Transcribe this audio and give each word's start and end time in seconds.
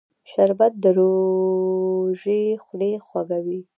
شربت 0.31 0.73
د 0.83 0.85
روژې 0.97 2.41
خولې 2.63 2.91
خوږوي 3.05 3.61